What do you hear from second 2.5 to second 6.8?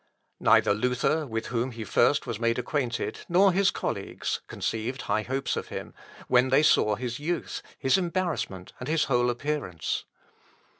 acquainted, nor his colleagues, conceived high hopes of him, when they